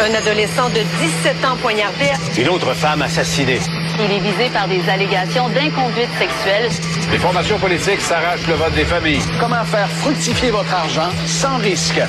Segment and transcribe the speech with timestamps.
[0.00, 2.06] Un adolescent de 17 ans poignardé.
[2.36, 3.60] Une autre femme assassinée.
[4.00, 6.68] Il est visé par des allégations d'inconduite sexuelle.
[7.12, 9.20] Les formations politiques s'arrachent le vote des familles.
[9.38, 12.00] Comment faire fructifier votre argent sans risque?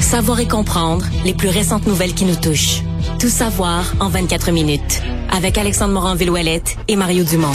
[0.00, 2.82] Savoir et comprendre les plus récentes nouvelles qui nous touchent.
[3.18, 5.02] Tout savoir en 24 minutes.
[5.32, 7.52] Avec Alexandre Morin-Villouellette et Mario Dumont.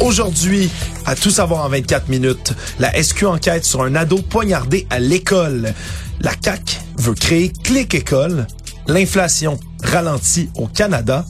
[0.00, 0.70] Aujourd'hui,
[1.04, 5.74] à tout savoir en 24 minutes, la SQ enquête sur un ado poignardé à l'école.
[6.22, 8.46] La CAC veut créer Clic École.
[8.90, 11.24] L'inflation ralentit au Canada.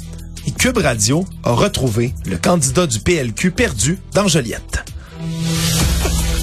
[0.46, 4.82] Et Cube Radio a retrouvé le candidat du PLQ perdu dans Joliette.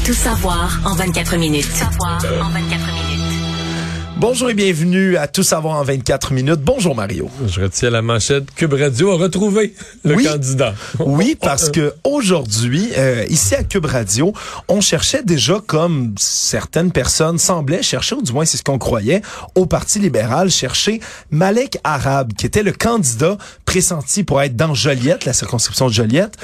[0.06, 1.68] Tout savoir en 24 minutes.
[1.68, 3.07] Tout savoir en 24 minutes.
[4.20, 6.60] Bonjour et bienvenue à Tout savoir en 24 minutes.
[6.62, 7.30] Bonjour Mario.
[7.48, 8.46] Je retiens la manchette.
[8.56, 10.74] Cube Radio a retrouvé le oui, candidat.
[11.00, 14.34] Oui, parce que aujourd'hui, euh, ici à Cube Radio,
[14.70, 19.22] on cherchait déjà comme certaines personnes semblaient chercher, ou du moins c'est ce qu'on croyait,
[19.54, 21.00] au Parti libéral, chercher
[21.30, 26.38] Malek Arab, qui était le candidat pressenti pour être dans Joliette, la circonscription de Joliette.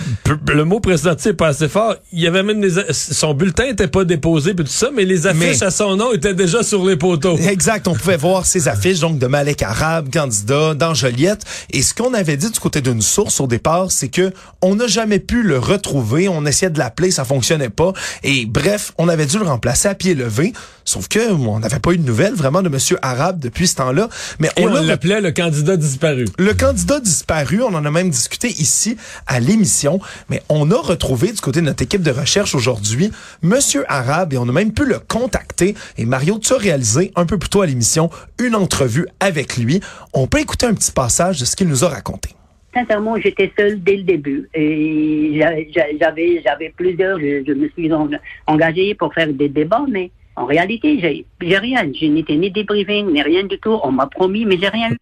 [0.47, 1.95] Le mot pressenti est pas assez fort.
[2.11, 5.25] Il y avait même des, son bulletin était pas déposé puis tout ça, mais les
[5.25, 7.35] affiches Mais- à son nom étaient déjà sur les poteaux.
[7.63, 11.45] Exact, on pouvait voir ces affiches donc de Malek Arab, candidat dans Joliette.
[11.71, 14.87] Et ce qu'on avait dit du côté d'une source au départ, c'est que on n'a
[14.87, 16.27] jamais pu le retrouver.
[16.27, 17.93] On essayait de l'appeler, ça fonctionnait pas.
[18.21, 20.51] Et bref, on avait dû le remplacer à pied levé.
[20.83, 24.09] Sauf que on n'avait pas eu de nouvelles vraiment de Monsieur Arabe depuis ce temps-là.
[24.39, 26.25] Mais Et on, on l'a l'appelait le candidat disparu.
[26.37, 31.31] le candidat disparu, on en a même discuté ici à l'émission, mais on a retrouvé
[31.31, 33.09] du côté de notre équipe de recherche aujourd'hui
[33.41, 35.75] Monsieur Arabe et on a même pu le contacter.
[35.97, 38.09] Et Mario, tu as réalisé un peu plus tôt à l'émission
[38.41, 39.79] une entrevue avec lui.
[40.13, 42.29] On peut écouter un petit passage de ce qu'il nous a raconté.
[42.73, 44.49] Sincèrement, j'étais seule dès le début.
[44.55, 48.09] Et j'a- j'a- j'avais, j'avais plusieurs, je, je me suis en-
[48.47, 51.83] engagée pour faire des débats, mais en réalité, j'ai, j'ai rien.
[51.93, 53.77] Je n'étais ni débriefing, ni rien du tout.
[53.83, 54.97] On m'a promis, mais j'ai rien eu.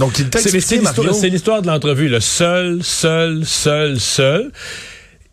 [0.00, 2.08] Donc c'est l'histoire de l'entrevue.
[2.08, 4.50] Le seul, seul, seul, seul.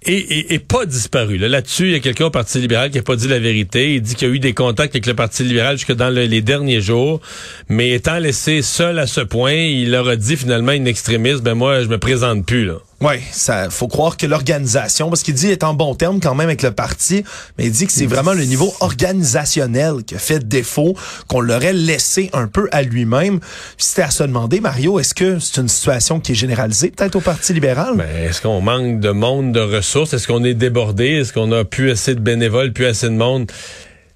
[0.06, 1.38] Et, et, pas disparu.
[1.38, 3.96] Là, Là-dessus, il y a quelqu'un au Parti libéral qui a pas dit la vérité.
[3.96, 6.26] Il dit qu'il y a eu des contacts avec le Parti libéral jusque dans le-
[6.26, 7.22] les derniers jours.
[7.70, 11.54] Mais étant laissé seul à ce point, il leur a dit finalement une extrémiste, ben
[11.54, 12.76] moi, je me présente plus, là.
[13.04, 16.48] Ouais, ça faut croire que l'organisation, parce qu'il dit est en bon terme quand même
[16.48, 17.26] avec le parti,
[17.58, 20.96] mais il dit que c'est vraiment le niveau organisationnel qui a fait défaut,
[21.28, 23.42] qu'on l'aurait laissé un peu à lui-même.
[23.78, 27.20] C'était à se demander, Mario, est-ce que c'est une situation qui est généralisée peut-être au
[27.20, 27.98] Parti libéral?
[27.98, 30.14] Ben, est-ce qu'on manque de monde, de ressources?
[30.14, 31.08] Est-ce qu'on est débordé?
[31.08, 33.52] Est-ce qu'on a plus assez de bénévoles, plus assez de monde?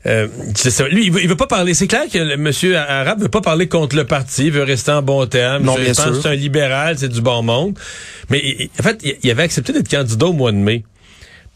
[0.08, 0.88] Euh, ça.
[0.88, 1.74] Lui, il veut, il veut pas parler.
[1.74, 4.92] C'est clair que le monsieur Arabe veut pas parler contre le parti, il veut rester
[4.92, 5.64] en bon terme.
[5.64, 6.14] Non, Je bien pense sûr.
[6.14, 7.78] que c'est un libéral, c'est du bon monde.
[8.30, 10.84] Mais il- en fait, il il avait accepté d'être candidat au mois de mai.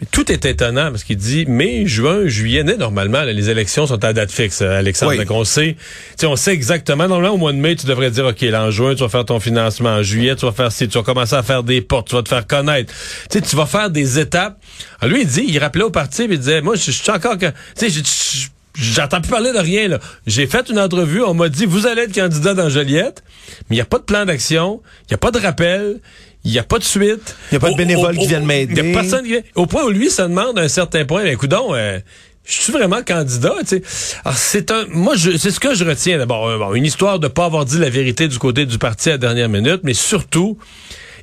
[0.01, 3.85] Mais tout est étonnant parce qu'il dit mai, juin, juillet, né, normalement, là, les élections
[3.85, 5.12] sont à date fixe, euh, Alexandre.
[5.12, 5.17] Oui.
[5.19, 5.75] Donc, on sait,
[6.23, 7.07] on sait exactement.
[7.07, 9.25] Normalement, au mois de mai, tu devrais dire, OK, là, en juin, tu vas faire
[9.25, 9.90] ton financement.
[9.90, 12.23] En juillet, tu vas faire ci, tu vas commencer à faire des portes, tu vas
[12.23, 12.91] te faire connaître.
[13.29, 14.59] Tu vas faire des étapes.
[15.00, 17.38] Alors, lui, il dit, il rappelait au parti, puis il disait, moi, je suis encore,
[17.38, 18.00] que- tu sais, je-
[18.40, 19.90] je- J'entends plus parler de rien.
[19.90, 20.00] là.
[20.25, 23.22] J'ai fait une entrevue, on m'a dit vous allez être candidat dans Joliette,
[23.69, 26.00] mais il n'y a pas de plan d'action, il n'y a pas de rappel,
[26.44, 27.35] il n'y a pas de suite.
[27.52, 28.74] Il y a pas de bénévoles au- qui viennent m'aider.
[28.75, 29.41] Il n'y a personne qui vient.
[29.56, 32.00] Au point où lui se demande à un certain point, ben, coudonc, euh,
[32.46, 33.81] je suis vraiment candidat, tu sais.
[34.25, 36.47] Alors, c'est un, moi, je, c'est ce que je retiens d'abord.
[36.47, 39.13] euh, bon, une histoire de pas avoir dit la vérité du côté du parti à
[39.13, 40.57] la dernière minute, mais surtout,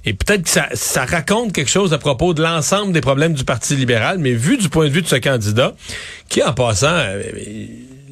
[0.05, 3.43] et peut-être que ça, ça raconte quelque chose à propos de l'ensemble des problèmes du
[3.45, 5.75] Parti libéral, mais vu du point de vue de ce candidat,
[6.29, 7.21] qui en passant, euh,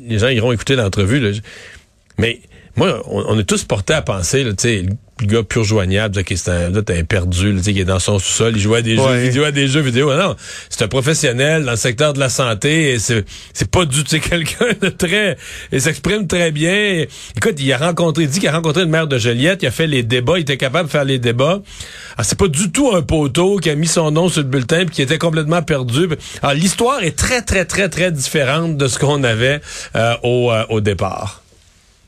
[0.09, 1.33] les gens iront écouter l'entrevue,
[2.19, 2.41] mais
[2.77, 4.85] moi, on, on est tous portés à penser, tu sais,
[5.19, 7.81] le gars pur joignable, qui c'est un, là, t'es un perdu, là, tu sais, qui
[7.81, 9.03] est dans son sous-sol, il joue à des Ouais.
[9.15, 10.11] jeux vidéo, à des jeux vidéo.
[10.11, 10.37] Ah Non,
[10.69, 14.21] c'est un professionnel dans le secteur de la santé, et c'est, c'est pas du, sais,
[14.21, 15.39] quelqu'un de très,
[15.73, 17.05] il s'exprime très bien.
[17.35, 19.71] Écoute, il a rencontré, il dit qu'il a rencontré une maire de Joliette, il a
[19.71, 21.63] fait les débats, il était capable de faire les débats.
[22.17, 24.85] Alors, c'est pas du tout un poteau qui a mis son nom sur le bulletin
[24.85, 26.09] puis qui était complètement perdu.
[26.43, 29.63] Alors, l'histoire est très, très, très, très différente de ce qu'on avait
[29.97, 31.43] euh, au, euh, au départ.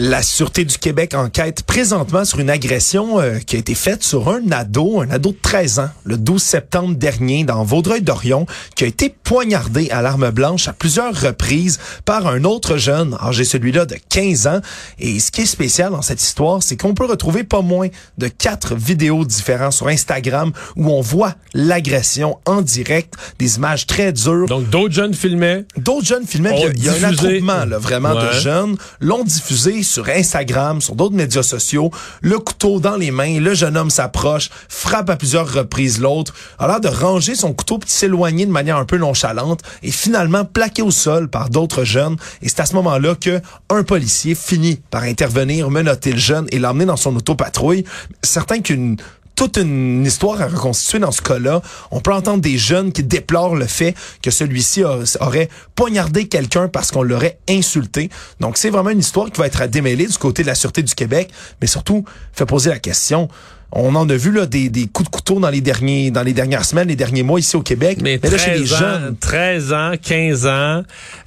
[0.00, 4.28] La Sûreté du Québec enquête présentement sur une agression euh, qui a été faite sur
[4.28, 8.44] un ado, un ado de 13 ans, le 12 septembre dernier dans Vaudreuil-Dorion,
[8.74, 13.44] qui a été poignardé à l'arme blanche à plusieurs reprises par un autre jeune, âgé
[13.44, 14.60] celui-là de 15 ans.
[14.98, 17.86] Et ce qui est spécial dans cette histoire, c'est qu'on peut retrouver pas moins
[18.18, 24.12] de quatre vidéos différentes sur Instagram où on voit l'agression en direct, des images très
[24.12, 24.46] dures.
[24.48, 25.66] Donc, d'autres jeunes filmaient.
[25.76, 29.22] D'autres jeunes filmaient, il y a- y a un attroupement là, vraiment de jeunes, l'ont
[29.22, 31.90] diffusé sur Instagram, sur d'autres médias sociaux,
[32.20, 36.66] le couteau dans les mains, le jeune homme s'approche, frappe à plusieurs reprises l'autre, a
[36.66, 40.82] l'air de ranger son couteau puis s'éloigner de manière un peu nonchalante et finalement plaqué
[40.82, 42.16] au sol par d'autres jeunes.
[42.42, 43.40] Et c'est à ce moment-là que
[43.70, 47.84] un policier finit par intervenir, menotter le jeune et l'emmener dans son autopatrouille.
[48.22, 48.96] Certain qu'une
[49.36, 51.62] toute une histoire à reconstituer dans ce cas-là.
[51.90, 54.84] On peut entendre des jeunes qui déplorent le fait que celui-ci
[55.20, 58.10] aurait poignardé quelqu'un parce qu'on l'aurait insulté.
[58.40, 60.82] Donc c'est vraiment une histoire qui va être à démêler du côté de la Sûreté
[60.82, 63.28] du Québec, mais surtout fait poser la question
[63.74, 66.32] on en a vu là, des, des coups de couteau dans les derniers dans les
[66.32, 67.98] dernières semaines, les derniers mois ici au Québec.
[68.00, 69.16] Mais, là, chez les jeunes.
[69.20, 70.82] 13 ans, 15 ans.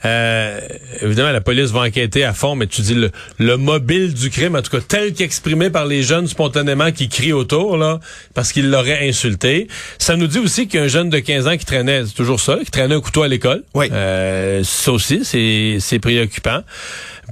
[0.06, 0.60] Euh,
[1.02, 4.56] évidemment, la police va enquêter à fond, mais tu dis le, le mobile du crime,
[4.56, 8.00] en tout cas tel qu'exprimé par les jeunes spontanément qui crient autour, là,
[8.34, 9.68] parce qu'ils l'auraient insulté.
[9.98, 12.16] Ça nous dit aussi qu'il y a un jeune de 15 ans qui traînait, c'est
[12.16, 13.64] toujours ça, qui traînait un couteau à l'école.
[13.74, 13.88] Oui.
[13.92, 16.62] Euh, ça aussi, c'est préoccupant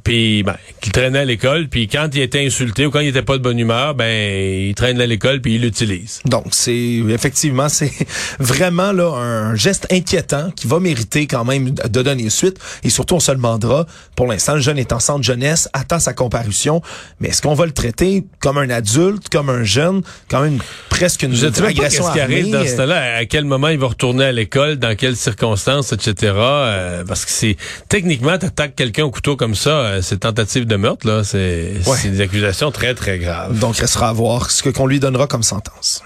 [0.03, 3.21] puis ben, qu'il traînait à l'école, puis quand il était insulté ou quand il était
[3.21, 6.21] pas de bonne humeur, ben il traîne à l'école puis il l'utilise.
[6.25, 6.75] Donc c'est
[7.09, 7.91] effectivement c'est
[8.39, 12.59] vraiment là un geste inquiétant qui va mériter quand même de donner suite.
[12.83, 13.85] Et surtout on se demandera.
[14.15, 16.81] Pour l'instant le jeune est en centre jeunesse, attend sa comparution,
[17.19, 20.59] mais est-ce qu'on va le traiter comme un adulte, comme un jeune, quand même
[20.89, 24.25] presque une Je agression qui arrive dans ce temps-là, à quel moment il va retourner
[24.25, 26.33] à l'école, dans quelles circonstances, etc.
[26.35, 27.57] Euh, parce que c'est
[27.89, 31.23] techniquement t'attaques quelqu'un au couteau comme ça euh, c'est tentative de meurtre, là.
[31.23, 33.57] C'est des accusations très, très graves.
[33.59, 36.03] Donc, il sera à voir ce qu'on lui donnera comme sentence.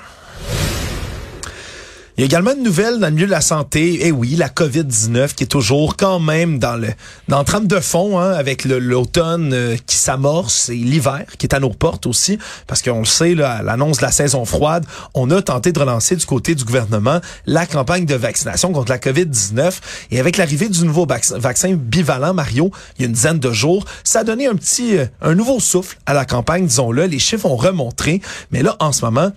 [2.19, 3.99] Il y a également une nouvelle dans le milieu de la santé.
[4.01, 6.89] Eh oui, la COVID-19 qui est toujours quand même dans le
[7.29, 11.55] dans le trame de fond hein, avec l'automne euh, qui s'amorce et l'hiver qui est
[11.55, 12.37] à nos portes aussi.
[12.67, 16.17] Parce qu'on le sait là, l'annonce de la saison froide, on a tenté de relancer
[16.17, 19.75] du côté du gouvernement la campagne de vaccination contre la COVID-19.
[20.11, 23.85] Et avec l'arrivée du nouveau vaccin bivalent Mario, il y a une dizaine de jours,
[24.03, 27.45] ça a donné un petit euh, un nouveau souffle à la campagne, disons-le, les chiffres
[27.45, 28.21] ont remonté,
[28.51, 29.31] mais là en ce moment,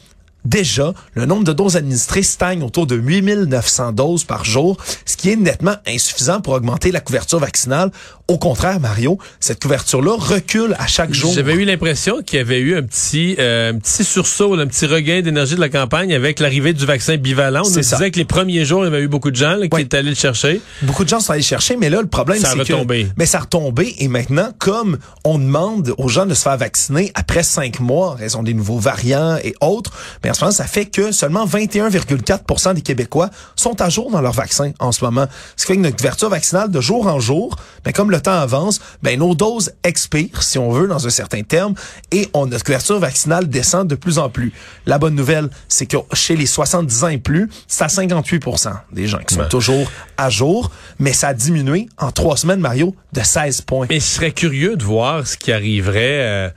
[0.45, 5.31] Déjà, le nombre de doses administrées stagne autour de 8900 doses par jour, ce qui
[5.31, 7.91] est nettement insuffisant pour augmenter la couverture vaccinale.
[8.29, 11.33] Au contraire, Mario, cette couverture-là recule à chaque jour.
[11.33, 14.87] J'avais eu l'impression qu'il y avait eu un petit, euh, un petit sursaut, un petit
[14.87, 17.63] regain d'énergie de la campagne avec l'arrivée du vaccin bivalent.
[17.65, 19.81] On nous disait que les premiers jours, il y avait eu beaucoup de gens qui
[19.81, 20.61] étaient allés le chercher.
[20.83, 23.07] Beaucoup de gens sont allés le chercher, mais là, le problème, c'est que...
[23.17, 23.95] Mais ça a retombé.
[23.99, 28.15] Et maintenant, comme on demande aux gens de se faire vacciner après cinq mois en
[28.15, 29.93] raison des nouveaux variants et autres,
[30.25, 34.23] mais en ce moment, ça fait que seulement 21,4% des Québécois sont à jour dans
[34.23, 35.27] leur vaccin en ce moment.
[35.57, 38.33] Ce qui fait que notre couverture vaccinale de jour en jour, ben, comme le temps
[38.33, 41.75] avance, ben, nos doses expirent, si on veut, dans un certain terme,
[42.13, 44.55] et on, notre couverture vaccinale descend de plus en plus.
[44.87, 49.07] La bonne nouvelle, c'est que chez les 70 ans et plus, c'est à 58% des
[49.07, 53.21] gens qui sont toujours à jour, mais ça a diminué en trois semaines, Mario, de
[53.21, 53.87] 16 points.
[53.91, 56.21] Mais je serais curieux de voir ce qui arriverait...
[56.23, 56.51] Euh,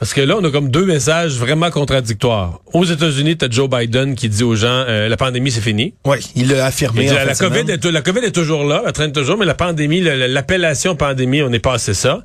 [0.00, 2.60] parce que là, on a comme deux messages vraiment contradictoires.
[2.72, 5.92] Aux États-Unis, tu as Joe Biden qui dit aux gens euh, la pandémie, c'est fini.
[6.06, 7.06] Oui, il l'a affirmé.
[7.06, 10.96] la, COVID est, la COVID est toujours là, elle traîne toujours, mais la pandémie, l'appellation
[10.96, 12.22] pandémie, on est passé ça.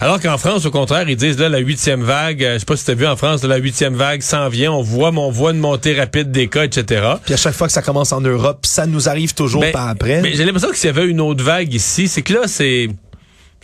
[0.00, 2.76] Alors qu'en France, au contraire, ils disent là, la huitième vague, euh, je sais pas
[2.76, 5.50] si tu as vu en France, la huitième vague s'en vient, on voit, on voit
[5.50, 7.02] une montée rapide des cas, etc.
[7.24, 9.88] Puis à chaque fois que ça commence en Europe, ça nous arrive toujours mais, pas
[9.88, 10.22] après.
[10.22, 12.88] Mais j'ai l'impression que s'il y avait une autre vague ici, c'est que là, c'est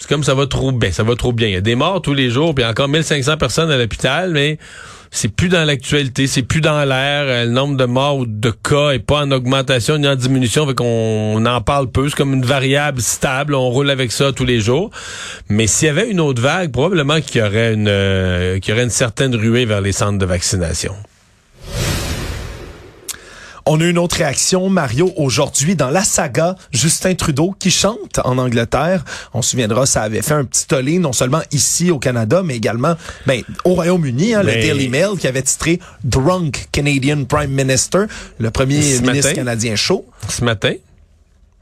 [0.03, 1.47] c'est comme ça va trop bien, ça va trop bien.
[1.47, 4.59] Il y a des morts tous les jours, puis encore 1500 personnes à l'hôpital, mais
[5.13, 7.23] c'est plus dans l'actualité, c'est plus dans l'air.
[7.27, 10.67] Euh, le nombre de morts ou de cas est pas en augmentation ni en diminution,
[10.67, 12.09] fait qu'on en parle peu.
[12.09, 14.91] C'est comme une variable stable, on roule avec ça tous les jours.
[15.49, 18.75] Mais s'il y avait une autre vague, probablement qu'il y aurait une, euh, qu'il y
[18.75, 20.97] aurait une certaine ruée vers les centres de vaccination.
[23.67, 28.39] On a une autre réaction, Mario, aujourd'hui dans la saga Justin Trudeau qui chante en
[28.39, 29.05] Angleterre.
[29.35, 32.57] On se souviendra, ça avait fait un petit tollé non seulement ici au Canada, mais
[32.57, 34.35] également ben, au Royaume-Uni.
[34.35, 38.05] Hein, Le Daily Mail qui avait titré Drunk Canadian Prime Minister,
[38.39, 40.07] le premier ministre canadien chaud.
[40.29, 40.75] Ce matin,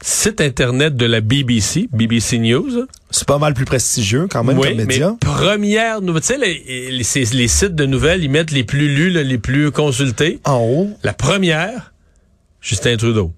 [0.01, 2.87] site internet de la BBC, BBC News.
[3.11, 5.11] C'est pas mal plus prestigieux quand même comme média.
[5.11, 9.09] Mais première nouvelle, tu sais, les, les, sites de nouvelles, ils mettent les plus lus,
[9.09, 10.39] les plus consultés.
[10.45, 10.89] En haut.
[11.03, 11.90] La première,
[12.61, 13.33] Justin Trudeau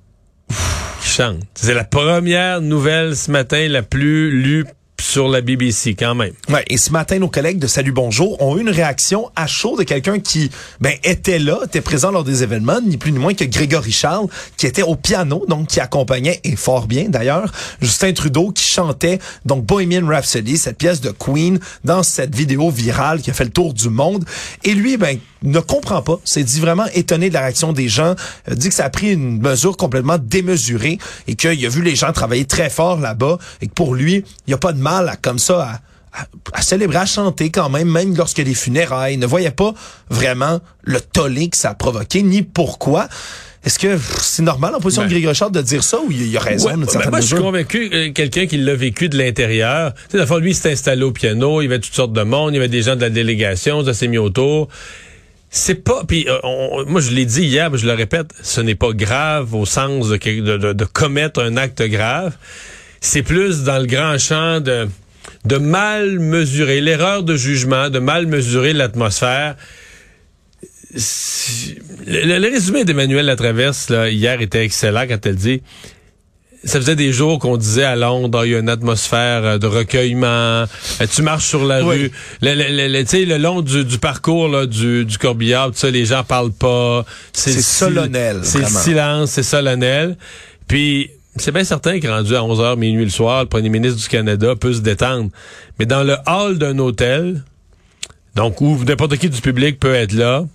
[1.01, 1.39] qui chante.
[1.56, 4.65] C'est la première nouvelle ce matin la plus lue
[5.13, 6.34] sur la BBC quand même.
[6.50, 9.77] Ouais, et ce matin, nos collègues de Salut Bonjour ont eu une réaction à chaud
[9.77, 10.50] de quelqu'un qui
[10.82, 14.25] ben, était là, était présent lors des événements, ni plus ni moins que Grégory Charles,
[14.58, 19.20] qui était au piano, donc qui accompagnait, et fort bien d'ailleurs, Justin Trudeau qui chantait
[19.46, 23.51] donc Bohemian Rhapsody, cette pièce de Queen, dans cette vidéo virale qui a fait le
[23.51, 24.25] tour du monde.
[24.63, 28.15] Et lui, ben, ne comprend pas, s'est dit vraiment étonné de la réaction des gens,
[28.50, 31.96] euh, dit que ça a pris une mesure complètement démesurée et qu'il a vu les
[31.96, 35.02] gens travailler très fort là-bas et que pour lui, il n'y a pas de mal
[35.10, 35.81] à comme ça
[36.53, 39.74] à, célébrer, à chanter quand même, même lorsque les funérailles, ne voyait pas
[40.10, 43.07] vraiment le tollé que ça a provoqué, ni pourquoi.
[43.65, 46.36] Est-ce que c'est normal en position de Grégory Richard de dire ça ou il y
[46.36, 49.93] a raison ouais, ben Moi, je suis convaincu euh, quelqu'un qui l'a vécu de l'intérieur.
[50.10, 52.51] Tu sais, lui, il s'est installé au piano, il y avait toutes sortes de monde,
[52.51, 54.67] il y avait des gens de la délégation, ça s'est mis autour.
[55.50, 58.75] C'est pas, puis euh, moi je l'ai dit hier, mais je le répète, ce n'est
[58.75, 62.36] pas grave au sens de, de, de commettre un acte grave.
[63.05, 64.88] C'est plus dans le grand champ de
[65.45, 69.55] de mal mesurer l'erreur de jugement, de mal mesurer l'atmosphère
[72.05, 75.62] le, résumé d'Emmanuel Latraverse là, hier était excellent quand elle dit
[76.63, 79.67] ça faisait des jours qu'on disait à Londres, il y a une atmosphère euh, de
[79.67, 80.27] recueillement.
[80.27, 80.65] Euh,
[81.13, 82.10] tu marches sur la rue,
[82.41, 87.05] le, le, le long du, parcours là, du, du corbillard, ça, les gens parlent pas.
[87.33, 88.39] C'est solennel.
[88.43, 90.15] C'est silence, c'est solennel.
[90.69, 94.07] Puis c'est bien certain que rendu à 11h minuit le soir, le premier ministre du
[94.07, 95.29] Canada peut se détendre.
[95.79, 97.43] Mais dans le hall d'un hôtel,
[98.35, 100.45] donc où n'importe qui du public peut être là,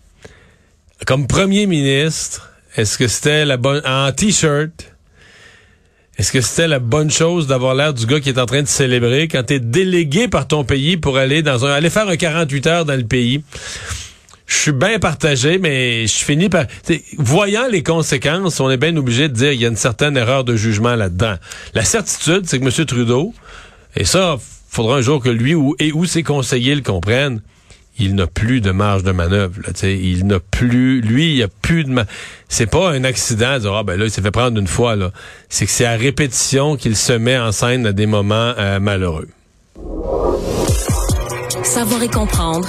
[1.07, 4.95] comme premier ministre, est-ce que c'était la bonne en t-shirt?
[6.17, 8.69] Est-ce que c'était la bonne chose d'avoir l'air du gars qui est en train de
[8.69, 12.67] célébrer quand t'es délégué par ton pays pour aller dans un aller faire un 48
[12.67, 13.43] heures dans le pays?
[14.49, 16.65] Je suis bien partagé, mais je finis par...
[17.19, 20.43] Voyant les conséquences, on est bien obligé de dire qu'il y a une certaine erreur
[20.43, 21.35] de jugement là-dedans.
[21.75, 22.87] La certitude, c'est que M.
[22.87, 23.35] Trudeau,
[23.95, 24.39] et ça,
[24.71, 27.43] faudra un jour que lui ou, et où ses conseillers le comprennent,
[27.99, 29.61] il n'a plus de marge de manœuvre.
[29.67, 32.05] Là, il n'a plus, lui, il a plus de.
[32.49, 34.97] C'est pas un accident de dire ah ben là il s'est fait prendre une fois
[34.97, 35.11] là.
[35.49, 39.29] C'est que c'est à répétition qu'il se met en scène à des moments euh, malheureux.
[41.65, 42.69] Savoir et comprendre,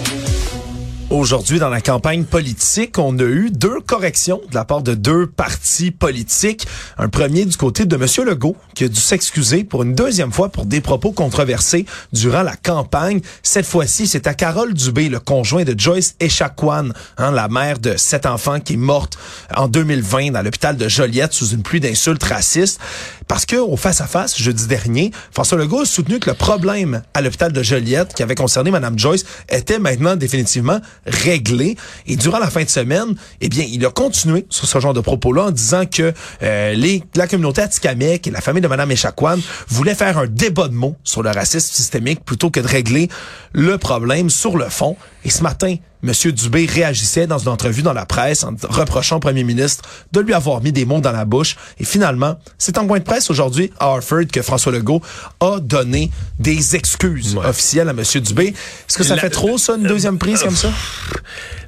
[1.11, 5.27] Aujourd'hui, dans la campagne politique, on a eu deux corrections de la part de deux
[5.27, 6.65] partis politiques.
[6.97, 8.05] Un premier du côté de M.
[8.25, 12.55] Legault, qui a dû s'excuser pour une deuxième fois pour des propos controversés durant la
[12.55, 13.19] campagne.
[13.43, 17.97] Cette fois-ci, c'est à Carole Dubé, le conjoint de Joyce Echaquan, hein, la mère de
[17.97, 19.17] sept enfants qui est morte
[19.53, 22.79] en 2020 dans l'hôpital de Joliette sous une pluie d'insultes racistes.
[23.27, 27.51] Parce que au face-à-face, jeudi dernier, François Legault a soutenu que le problème à l'hôpital
[27.51, 31.77] de Joliette qui avait concerné Mme Joyce était maintenant définitivement réglé.
[32.07, 35.01] Et durant la fin de semaine, eh bien, il a continué sur ce genre de
[35.01, 39.37] propos-là en disant que euh, les, la communauté Atikamek et la famille de Mme Echaquan
[39.67, 43.09] voulaient faire un débat de mots sur le racisme systémique plutôt que de régler
[43.53, 44.95] le problème sur le fond.
[45.25, 46.31] Et ce matin, M.
[46.31, 50.33] Dubé réagissait dans une entrevue dans la presse en reprochant au premier ministre de lui
[50.33, 51.55] avoir mis des mots dans la bouche.
[51.79, 55.01] Et finalement, c'est en point de presse aujourd'hui à Harford que François Legault
[55.39, 58.03] a donné des excuses officielles à M.
[58.21, 58.47] Dubé.
[58.47, 60.71] Est-ce que ça fait trop, ça, une deuxième prise comme ça?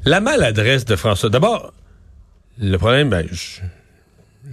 [0.06, 1.30] La maladresse de François.
[1.30, 1.74] D'abord,
[2.60, 3.28] le problème, ben,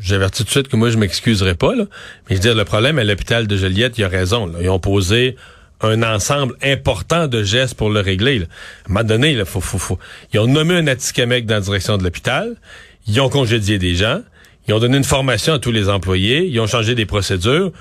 [0.00, 1.84] j'avertis tout de suite que moi, je m'excuserai pas, là.
[2.28, 4.46] Mais je veux dire, le problème à l'hôpital de Joliette, il a raison.
[4.46, 4.58] Là.
[4.60, 5.36] Ils ont posé
[5.82, 8.40] un ensemble important de gestes pour le régler.
[8.40, 8.48] À un
[8.88, 9.98] moment donné, là, faut, faut, faut.
[10.32, 12.56] ils ont nommé un Atikamekw dans la direction de l'hôpital,
[13.06, 14.20] ils ont congédié des gens,
[14.68, 17.72] ils ont donné une formation à tous les employés, ils ont changé des procédures.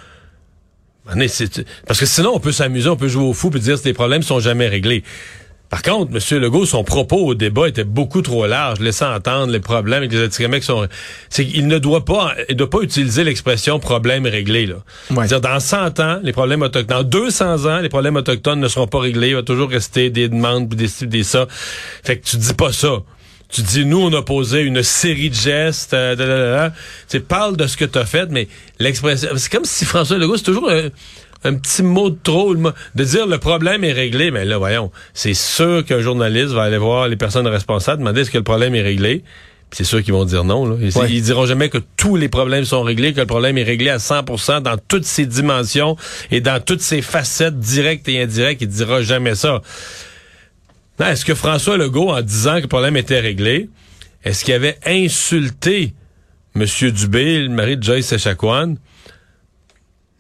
[1.06, 3.94] Parce que sinon, on peut s'amuser, on peut jouer au fou et dire que les
[3.94, 5.04] problèmes sont jamais réglés.
[5.70, 6.42] Par contre, M.
[6.42, 10.24] Legault, son propos au débat était beaucoup trop large, laissant entendre les problèmes avec les
[10.24, 10.88] Atikamekw sont...
[11.30, 14.78] C'est qu'il ne doit pas, il doit pas utiliser l'expression problème réglé, là.
[15.28, 18.88] dire dans 100 ans, les problèmes autochtones, dans 200 ans, les problèmes autochtones ne seront
[18.88, 21.48] pas réglés, il va toujours rester des demandes, des, des ça.
[22.04, 23.04] Fait que tu dis pas ça.
[23.50, 26.70] Tu dis, nous, on a posé une série de gestes, euh,
[27.10, 30.38] tu parle de ce que tu as fait, mais l'expression, c'est comme si François Legault,
[30.38, 30.72] c'est toujours
[31.44, 34.32] un petit mot de trop, de dire le problème est réglé.
[34.32, 38.32] Mais là, voyons, c'est sûr qu'un journaliste va aller voir les personnes responsables, demander est-ce
[38.32, 39.24] que le problème est réglé.
[39.72, 40.66] C'est sûr qu'ils vont dire non.
[40.66, 40.76] Là.
[41.08, 43.98] Ils, diront jamais que tous les problèmes sont réglés, que le problème est réglé à
[43.98, 45.96] 100% dans toutes ses dimensions
[46.32, 48.64] et dans toutes ses facettes directes et indirectes.
[48.64, 49.62] Il dira jamais ça.
[51.00, 53.70] Est-ce que François Legault, en disant que le problème était réglé,
[54.24, 55.94] est-ce qu'il avait insulté
[56.56, 56.66] M.
[56.92, 58.76] Dubé, le mari de Joyce Echaquan?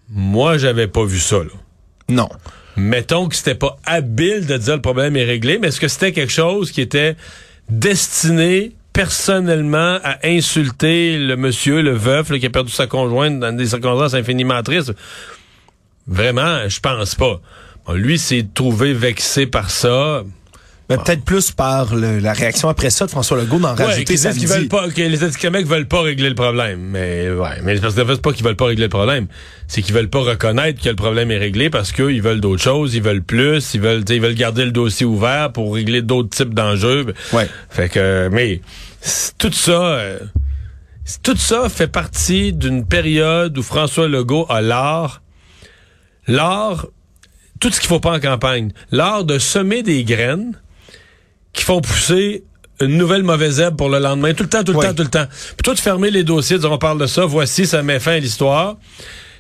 [0.10, 1.52] Moi, j'avais pas vu ça, là.
[2.08, 2.30] Non.
[2.76, 6.14] Mettons que c'était pas habile de dire le problème est réglé, mais est-ce que c'était
[6.14, 7.16] quelque chose qui était
[7.68, 13.68] destiné personnellement à insulter le monsieur, le veuf, qui a perdu sa conjointe dans des
[13.68, 14.94] circonstances infiniment tristes?
[16.08, 17.42] Vraiment, je pense pas.
[17.94, 20.24] lui s'est trouvé vexé par ça.
[20.89, 24.46] Mais peut-être plus par la réaction après ça de François Legault d'en rajouter samedi.
[24.46, 26.79] veulent pas, que les Atikamekw veulent pas régler le problème.
[26.79, 29.27] Mais ouais, mais parce que c'est pas qu'ils veulent pas régler le problème,
[29.67, 32.96] c'est qu'ils veulent pas reconnaître que le problème est réglé parce qu'ils veulent d'autres choses,
[32.96, 36.53] ils veulent plus, ils veulent, ils veulent garder le dossier ouvert pour régler d'autres types
[36.53, 37.13] d'enjeux.
[37.34, 37.48] Ouais.
[37.69, 38.62] Fait que, mais
[39.38, 39.81] tout ça.
[39.81, 40.19] Euh,
[41.24, 45.24] tout ça fait partie d'une période où François Legault a l'art
[46.29, 46.86] l'art,
[47.60, 50.53] tout ce qu'il faut pas en campagne, l'art de semer des graines
[51.53, 52.44] qui font pousser
[52.82, 55.10] une nouvelle mauvaise herbe pour le lendemain, tout le temps, tout le temps, tout le
[55.10, 55.25] temps.
[55.58, 58.13] Plutôt de fermer les dossiers, de dire on parle de ça, voici, ça met fin
[58.13, 58.77] à l'histoire.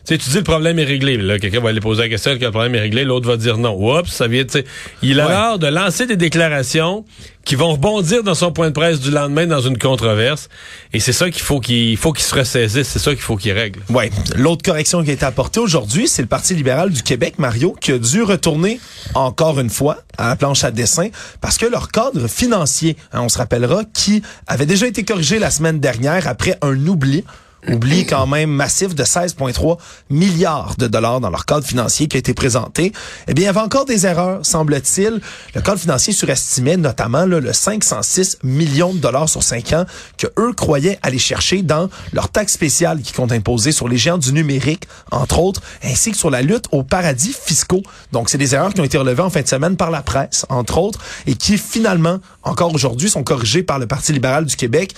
[0.09, 1.17] Tu sais, tu dis le problème est réglé.
[1.17, 3.59] Là, quelqu'un va aller poser la question que le problème est réglé, l'autre va dire
[3.59, 3.77] non.
[3.77, 4.65] Oups, ça vient, tu sais.
[5.03, 7.05] Il a l'air de lancer des déclarations
[7.45, 10.49] qui vont rebondir dans son point de presse du lendemain dans une controverse.
[10.93, 13.51] Et c'est ça qu'il faut qu'il faut qu'il se ressaisisse, c'est ça qu'il faut qu'il
[13.51, 13.81] règle.
[13.91, 14.09] Ouais.
[14.35, 17.91] L'autre correction qui a été apportée aujourd'hui, c'est le Parti libéral du Québec, Mario, qui
[17.91, 18.79] a dû retourner
[19.13, 23.29] encore une fois à la planche à dessin parce que leur cadre financier, hein, on
[23.29, 27.23] se rappellera, qui avait déjà été corrigé la semaine dernière après un oubli
[27.67, 29.77] oublie quand même massif de 16,3
[30.09, 32.91] milliards de dollars dans leur cadre financier qui a été présenté.
[33.27, 35.21] Eh bien, il y avait encore des erreurs, semble-t-il.
[35.55, 39.85] Le cadre financier surestimait notamment là, le 506 millions de dollars sur 5 ans
[40.17, 44.17] que eux croyaient aller chercher dans leur taxe spéciale qui compte imposer sur les géants
[44.17, 47.83] du numérique, entre autres, ainsi que sur la lutte aux paradis fiscaux.
[48.11, 50.45] Donc, c'est des erreurs qui ont été relevées en fin de semaine par la presse,
[50.49, 54.93] entre autres, et qui finalement, encore aujourd'hui, sont corrigées par le Parti libéral du Québec.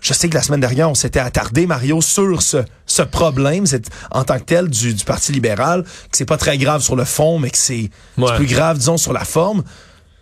[0.00, 3.64] Je sais que la semaine dernière, on s'était attardé, Mario, sur ce, ce problème
[4.10, 7.04] en tant que tel du, du Parti libéral, que c'est pas très grave sur le
[7.04, 7.90] fond, mais que c'est
[8.36, 9.62] plus grave, disons, sur la forme.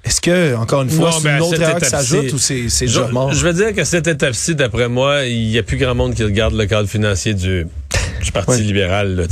[0.05, 3.33] Est-ce que, encore une fois, c'est une autre erreur qui s'ajoute ou c'est déjà mort?
[3.33, 6.25] Je veux dire que cette étape-ci, d'après moi, il n'y a plus grand monde qui
[6.25, 7.67] regarde le cadre financier du,
[8.23, 9.25] du Parti libéral, là,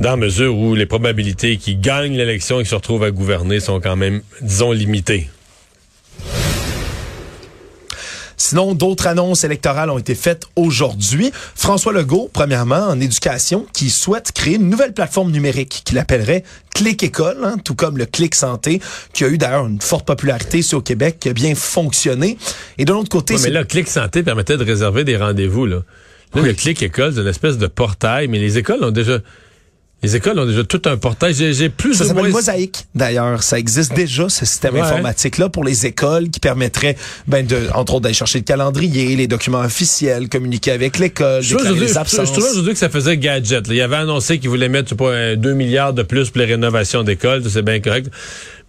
[0.00, 3.80] dans mesure où les probabilités qu'il gagne l'élection et qu'il se retrouve à gouverner sont
[3.80, 5.28] quand même, disons, limitées.
[8.42, 11.30] Sinon, d'autres annonces électorales ont été faites aujourd'hui.
[11.54, 16.42] François Legault, premièrement, en éducation, qui souhaite créer une nouvelle plateforme numérique qu'il appellerait
[16.74, 18.80] Clic École, hein, tout comme le Clic Santé,
[19.12, 22.36] qui a eu d'ailleurs une forte popularité ici au Québec, qui a bien fonctionné.
[22.78, 23.36] Et de l'autre côté...
[23.40, 25.64] mais là, Clic Santé permettait de réserver des rendez-vous.
[25.64, 25.82] Là,
[26.34, 29.18] là le Clic École, c'est une espèce de portail, mais les écoles ont déjà...
[30.02, 31.32] Les écoles ont déjà tout un portail.
[31.32, 33.42] J'ai plus ça s'appelle Mosaïque, d'ailleurs.
[33.44, 36.96] Ça existe déjà, ce système informatique-là, pour les écoles qui permettrait,
[37.28, 41.78] ben, de, entre autres, d'aller chercher le calendrier, les documents officiels, communiquer avec l'école, déclarer
[41.78, 42.28] les absences.
[42.28, 43.64] Je, trouvais aujourd'hui que ça faisait gadget.
[43.68, 46.40] Il y avait annoncé qu'ils voulaient mettre, je sais pas, 2 milliards de plus pour
[46.40, 47.42] les rénovations d'écoles.
[47.48, 48.08] C'est bien correct.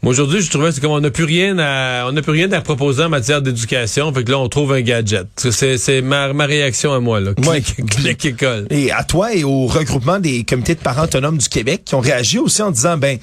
[0.03, 2.59] Moi, aujourd'hui, je trouvais que on n'a plus rien à, on n'a plus rien à
[2.59, 4.13] proposer en matière d'éducation.
[4.13, 5.27] Fait que là, on trouve un gadget.
[5.37, 7.31] C'est, c'est ma, ma réaction à moi, là.
[7.33, 8.67] Clic, école.
[8.69, 12.01] Et à toi et au regroupement des comités de parents autonomes du Québec qui ont
[12.01, 13.17] réagi aussi en disant, ben,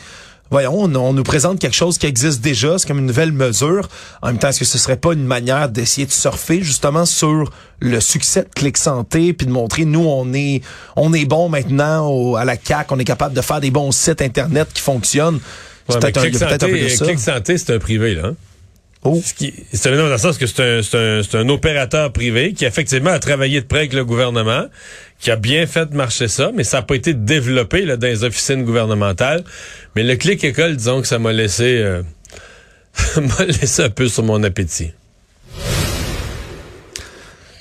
[0.51, 3.87] voyons, on, nous présente quelque chose qui existe déjà, c'est comme une nouvelle mesure.
[4.23, 7.53] En même temps, est-ce que ce serait pas une manière d'essayer de surfer justement sur
[7.81, 10.63] le succès de Clic Santé puis de montrer nous on est
[10.97, 14.23] on est bon maintenant à la CAC, on est capable de faire des bons sites
[14.23, 15.41] internet qui fonctionnent?
[15.89, 18.27] Ouais, mais Clic Santé, c'est un privé, là.
[18.27, 18.37] Hein?
[19.03, 19.19] Oh.
[19.73, 23.19] C'est un, dans le sens que c'est un, un, un, opérateur privé qui effectivement a
[23.19, 24.67] travaillé de près avec le gouvernement,
[25.19, 28.25] qui a bien fait marcher ça, mais ça n'a pas été développé là, dans les
[28.25, 29.43] officines gouvernementales.
[29.97, 32.03] Mais le clic école, disons que ça m'a laissé, euh,
[33.17, 34.93] m'a laissé un peu sur mon appétit.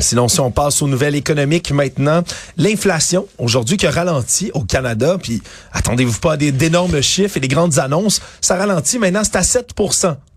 [0.01, 2.23] Sinon, si on passe aux nouvelles économiques maintenant,
[2.55, 5.41] l'inflation, aujourd'hui, qui a ralenti au Canada, puis
[5.73, 8.97] attendez-vous pas à d'énormes chiffres et des grandes annonces, ça ralentit.
[8.97, 9.73] Maintenant, c'est à 7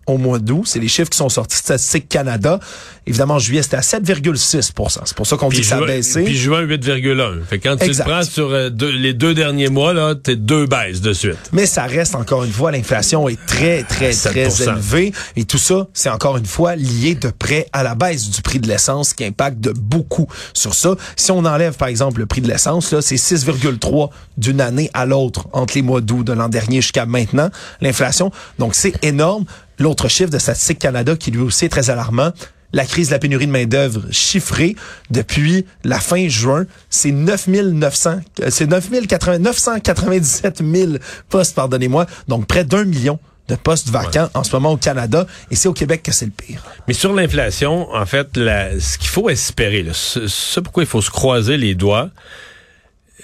[0.07, 0.63] au mois d'août.
[0.65, 2.59] C'est les chiffres qui sont sortis de Statistique Canada.
[3.05, 6.23] Évidemment, en juillet, c'était à 7,6% C'est pour ça qu'on dit que ça a baissé.
[6.23, 10.15] Puis juin, 8,1 Fait quand tu le prends sur euh, les deux derniers mois, là,
[10.15, 11.49] t'es deux baisses de suite.
[11.51, 15.11] Mais ça reste, encore une fois, l'inflation est très, très, très élevée.
[15.35, 18.59] Et tout ça, c'est encore une fois lié de près à la baisse du prix
[18.59, 20.95] de l'essence qui impacte de beaucoup sur ça.
[21.15, 25.05] Si on enlève, par exemple, le prix de l'essence, là, c'est 6,3 d'une année à
[25.05, 27.49] l'autre entre les mois d'août de l'an dernier jusqu'à maintenant,
[27.81, 28.31] l'inflation.
[28.59, 29.45] Donc, c'est énorme.
[29.79, 32.31] L'autre chiffre de Statistique Canada qui lui aussi est très alarmant,
[32.73, 34.75] la crise de la pénurie de main-d'œuvre chiffrée
[35.11, 40.93] depuis la fin juin, c'est 9900, c'est 997 000
[41.29, 45.55] postes, pardonnez-moi, donc près d'un million de postes vacants en ce moment au Canada, et
[45.55, 46.63] c'est au Québec que c'est le pire.
[46.87, 51.57] Mais sur l'inflation, en fait, ce qu'il faut espérer, c'est pourquoi il faut se croiser
[51.57, 52.09] les doigts,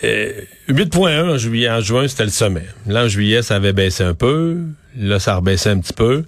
[0.04, 2.66] 8.1 euh, en juillet, en juin, c'était le sommet.
[2.88, 4.60] Là, en juillet, ça avait baissé un peu.
[4.98, 6.24] Là, ça a rebaissé un petit peu.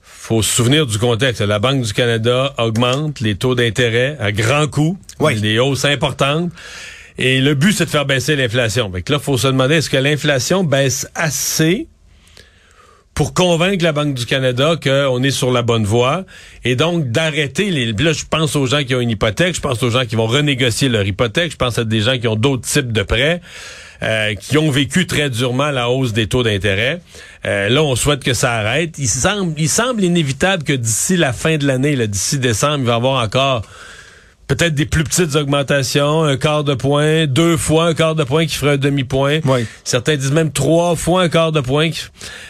[0.00, 1.42] Faut se souvenir du contexte.
[1.42, 4.98] La Banque du Canada augmente les taux d'intérêt à grands coups.
[5.20, 5.40] Oui.
[5.40, 6.50] Des hausses importantes.
[7.18, 8.90] Et le but, c'est de faire baisser l'inflation.
[8.90, 11.86] Fait que là, faut se demander, est-ce que l'inflation baisse assez
[13.14, 16.24] pour convaincre la Banque du Canada qu'on est sur la bonne voie
[16.64, 17.92] et donc d'arrêter les...
[17.92, 20.26] Là, je pense aux gens qui ont une hypothèque, je pense aux gens qui vont
[20.26, 23.40] renégocier leur hypothèque, je pense à des gens qui ont d'autres types de prêts.
[24.04, 27.00] Euh, qui ont vécu très durement la hausse des taux d'intérêt.
[27.46, 28.96] Euh, là, on souhaite que ça arrête.
[28.98, 32.92] Il semble, il semble inévitable que d'ici la fin de l'année, d'ici décembre, il va
[32.92, 33.62] y avoir encore
[34.46, 38.44] peut-être des plus petites augmentations, un quart de point, deux fois un quart de point
[38.44, 39.40] qui ferait un demi-point.
[39.46, 39.64] Oui.
[39.84, 41.88] Certains disent même trois fois un quart de point.
[41.90, 42.02] qui-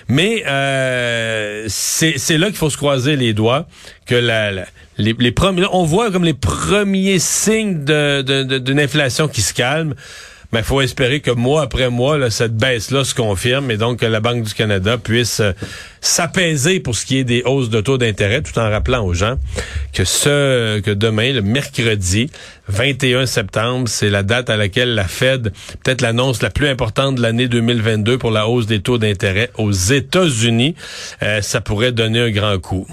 [0.09, 3.69] Mais euh, c'est c'est là qu'il faut se croiser les doigts,
[4.07, 4.67] que la, la-
[4.99, 9.29] les, les premiers, là, on voit comme les premiers signes de- de- de- d'une inflation
[9.29, 9.95] qui se calme.
[10.55, 14.07] Mais il faut espérer que mois après mois, cette baisse-là se confirme et donc que
[14.07, 15.51] la Banque du Canada puisse euh,
[16.01, 19.35] s'apaiser pour ce qui est des hausses de taux d'intérêt, tout en rappelant aux gens
[19.93, 22.31] que ce que demain, le mercredi
[22.69, 27.23] 21 septembre, c'est la date à laquelle la Fed, peut-être l'annonce la plus importante de
[27.23, 30.77] l'année 2022 pour la hausse des taux d'intérêt aux États-Unis.
[31.25, 32.87] Euh, ça pourrait donner un grand coup.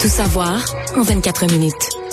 [0.00, 0.58] Tout savoir
[0.96, 2.05] en 24 minutes.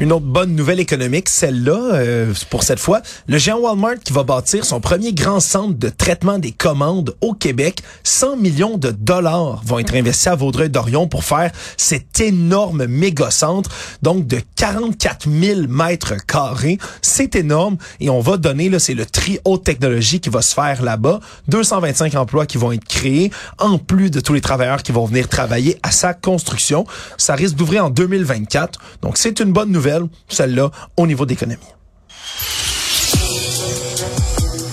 [0.00, 4.24] Une autre bonne nouvelle économique, celle-là, euh, pour cette fois, le géant Walmart qui va
[4.24, 7.80] bâtir son premier grand centre de traitement des commandes au Québec.
[8.02, 13.70] 100 millions de dollars vont être investis à Vaudreuil-Dorion pour faire cet énorme méga centre,
[14.02, 16.78] donc de 44 000 mètres carrés.
[17.00, 20.54] C'est énorme et on va donner, là, c'est le tri haute technologie qui va se
[20.54, 21.20] faire là-bas.
[21.46, 25.28] 225 emplois qui vont être créés, en plus de tous les travailleurs qui vont venir
[25.28, 26.84] travailler à sa construction.
[27.16, 28.80] Ça risque d'ouvrir en 2024.
[29.00, 29.84] Donc, c'est une bonne nouvelle,
[30.28, 31.62] celle-là, au niveau d'économie.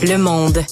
[0.03, 0.63] Le monde.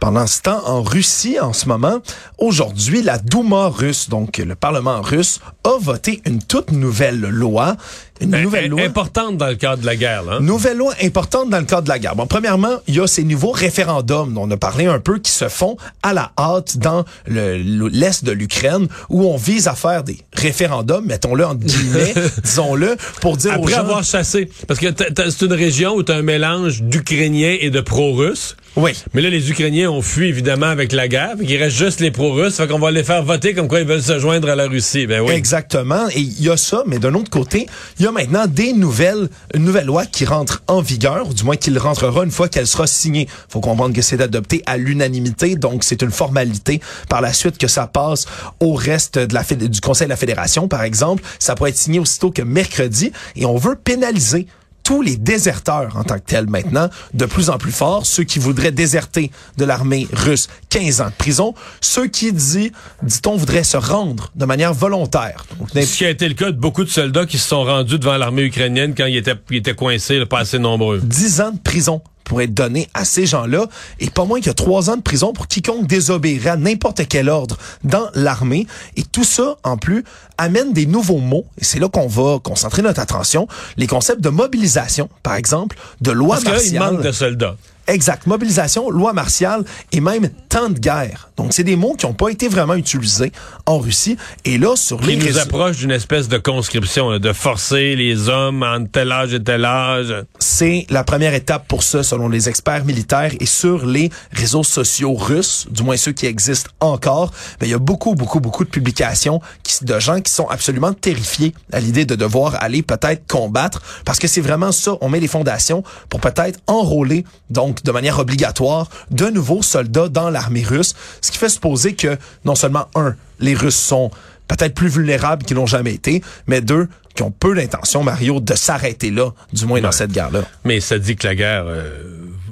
[0.00, 1.98] Pendant ce temps, en Russie, en ce moment,
[2.38, 7.76] aujourd'hui, la Douma russe, donc le Parlement russe, a voté une toute nouvelle loi.
[8.20, 8.82] Une nouvelle Euh, loi.
[8.82, 10.22] Importante dans le cadre de la guerre.
[10.24, 10.40] Là, hein?
[10.40, 12.16] Nouvelle loi importante dans le cadre de la guerre.
[12.16, 15.30] Bon, premièrement, il y a ces nouveaux référendums dont on a parlé un peu qui
[15.30, 19.74] se font à la hâte dans le- le- l'est de l'Ukraine où on vise à
[19.74, 23.78] faire des référendums, mettons-le entre guillemets, disons-le, pour dire aux Après gens...
[23.80, 27.80] avoir chassé, parce que c'est une région où tu as un mélange d'Ukrainiens et de
[27.80, 28.56] pro-russes.
[28.76, 28.92] Oui.
[29.12, 32.56] Mais là, les Ukrainiens ont fui évidemment avec la guerre, qu'il reste juste les pro-russes,
[32.56, 35.06] fait qu'on va les faire voter comme quoi ils veulent se joindre à la Russie.
[35.06, 35.32] Ben oui.
[35.32, 36.08] Exactement.
[36.14, 37.66] Et il y a ça, mais d'un autre côté,
[37.98, 41.44] il y a maintenant des nouvelles, une nouvelle loi qui rentre en vigueur, ou du
[41.44, 43.28] moins qui le rentrera une fois qu'elle sera signée.
[43.48, 47.68] faut comprendre que c'est adopté à l'unanimité, donc c'est une formalité par la suite que
[47.68, 48.26] ça passe
[48.60, 51.22] au reste de la, du Conseil de la Fédération, par exemple.
[51.38, 54.46] Ça pourrait être signé aussitôt que mercredi, et on veut pénaliser
[54.88, 58.38] tous les déserteurs en tant que tels maintenant, de plus en plus fort, ceux qui
[58.38, 62.72] voudraient déserter de l'armée russe, 15 ans de prison, ceux qui, dit,
[63.02, 65.44] dit-on, voudraient se rendre de manière volontaire.
[65.58, 67.98] Donc, Ce qui a été le cas de beaucoup de soldats qui se sont rendus
[67.98, 71.02] devant l'armée ukrainienne quand ils étaient, ils étaient coincés, là, pas assez nombreux.
[71.04, 73.66] 10 ans de prison pour être donné à ces gens-là
[73.98, 77.56] et pas moins que 3 ans de prison pour quiconque désobéirait à n'importe quel ordre
[77.82, 78.66] dans l'armée.
[78.96, 80.04] Et tout ça, en plus,
[80.36, 81.46] amène des nouveaux mots.
[81.60, 83.48] Et c'est là qu'on va concentrer notre attention.
[83.76, 86.92] Les concepts de mobilisation, par exemple, de loi Parce martiale.
[86.92, 87.56] manque de soldats.
[87.88, 88.26] Exact.
[88.26, 91.30] Mobilisation, loi martiale et même temps de guerre.
[91.36, 93.32] Donc, c'est des mots qui n'ont pas été vraiment utilisés
[93.66, 94.16] en Russie.
[94.44, 97.96] Et là, sur Qui les nous réseaux- approche d'une espèce de conscription, là, de forcer
[97.96, 100.14] les hommes entre tel âge et tel âge.
[100.38, 105.14] c'est la première étape pour ça, selon les experts militaires et sur les réseaux sociaux
[105.14, 107.32] russes, du moins ceux qui existent encore.
[107.60, 110.92] Mais il y a beaucoup, beaucoup, beaucoup de publications qui, de gens qui sont absolument
[110.92, 114.92] terrifiés à l'idée de devoir aller peut-être combattre, parce que c'est vraiment ça.
[115.00, 120.30] On met les fondations pour peut-être enrôler, donc de manière obligatoire, de nouveaux soldats dans
[120.30, 124.10] l'armée russe, ce qui fait supposer que non seulement un, les Russes sont
[124.48, 128.54] peut-être plus vulnérables qu'ils n'ont jamais été, mais deux, qui ont peu d'intention, Mario, de
[128.54, 130.42] s'arrêter là, du moins dans cette guerre-là.
[130.64, 131.90] Mais ça dit que la guerre euh,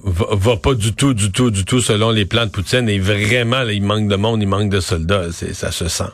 [0.05, 2.89] va, va pas du tout, du tout, du tout selon les plans de Poutine.
[2.89, 5.27] Et vraiment, là, il manque de monde, il manque de soldats.
[5.33, 6.11] C'est, ça se sent.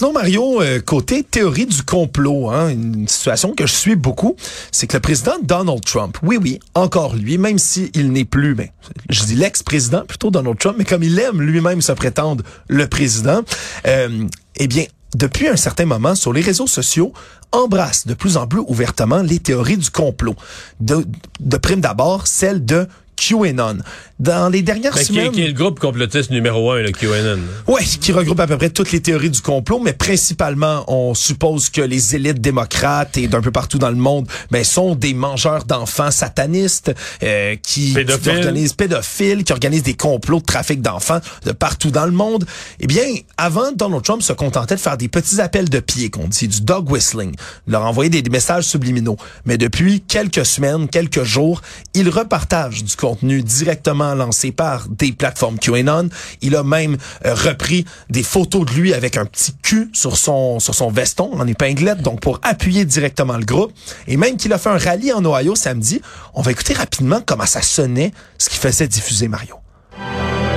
[0.00, 4.34] Sinon, Mario, euh, côté théorie du complot, hein, une situation que je suis beaucoup,
[4.72, 8.68] c'est que le président Donald Trump, oui, oui, encore lui, même s'il n'est plus, ben,
[9.10, 13.42] je dis l'ex-président, plutôt Donald Trump, mais comme il aime lui-même se prétendre le président,
[13.86, 17.12] euh, eh bien, depuis un certain moment, sur les réseaux sociaux,
[17.52, 20.34] embrasse de plus en plus ouvertement les théories du complot.
[20.80, 21.04] De,
[21.40, 22.88] de prime d'abord, celle de
[23.20, 23.78] QAnon.
[24.18, 25.32] Dans les dernières qui, semaines...
[25.32, 27.40] qui est le groupe complotiste numéro un, le QAnon.
[27.66, 31.70] Oui, qui regroupe à peu près toutes les théories du complot, mais principalement, on suppose
[31.70, 35.64] que les élites démocrates et d'un peu partout dans le monde, ben, sont des mangeurs
[35.64, 38.22] d'enfants satanistes, euh, qui, Pédophiles.
[38.22, 42.44] qui organisent pédophiles, qui organisent des complots de trafic d'enfants de partout dans le monde.
[42.80, 43.04] Eh bien,
[43.36, 46.60] avant, Donald Trump se contentait de faire des petits appels de pied, qu'on dit, du
[46.62, 47.34] dog whistling,
[47.66, 49.16] leur envoyer des, des messages subliminaux.
[49.46, 51.62] Mais depuis quelques semaines, quelques jours,
[51.94, 56.08] il repartage du contenu directement lancé par des plateformes QAnon.
[56.40, 60.60] Il a même euh, repris des photos de lui avec un petit cul sur son
[60.60, 63.72] sur son veston en épinglette, donc pour appuyer directement le groupe.
[64.06, 66.00] Et même qu'il a fait un rallye en Ohio samedi.
[66.34, 69.56] On va écouter rapidement comment ça sonnait, ce qui faisait diffuser Mario.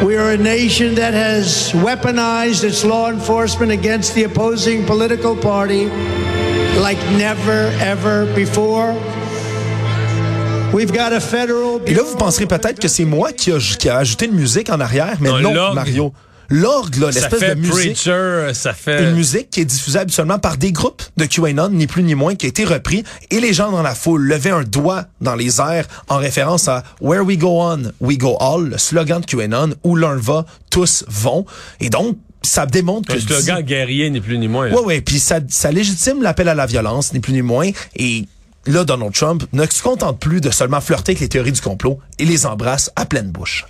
[0.03, 5.85] We are a nation that has weaponized its law enforcement against the opposing political party
[6.75, 8.93] like never, ever before.
[11.85, 14.69] Et là, vous penserez peut-être que c'est moi qui a, qui a ajouté une musique
[14.69, 15.75] en arrière, mais Non, non, l'orgue.
[15.75, 16.13] Mario.
[16.49, 17.93] L'orgue, l'espèce de musique.
[17.93, 19.03] Preacher, ça fait...
[19.03, 22.35] Une musique qui est diffusée habituellement par des groupes de QAnon, ni plus ni moins,
[22.35, 23.03] qui a été repris.
[23.31, 26.83] Et les gens dans la foule levaient un doigt dans les airs en référence à
[27.01, 31.05] Where we go on, we go all, le slogan de QAnon, où l'un va, tous
[31.07, 31.45] vont.
[31.79, 33.17] Et donc, ça démontre que...
[33.17, 34.67] Un slogan guerrier, ni plus ni moins.
[34.67, 34.75] là.
[34.75, 37.69] Ouais, ouais, puis ça, ça légitime l'appel à la violence, ni plus ni moins.
[37.95, 38.25] Et
[38.71, 41.99] là, Donald Trump ne se contente plus de seulement flirter avec les théories du complot
[42.19, 43.65] et les embrasse à pleine bouche.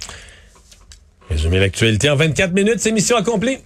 [1.29, 3.57] Résumer l'actualité en 24 minutes, c'est mission accomplie.